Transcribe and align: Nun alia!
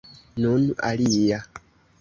Nun 0.45 0.65
alia! 0.89 1.43